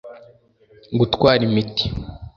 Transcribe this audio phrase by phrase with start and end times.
[0.99, 1.85] gutwara imiti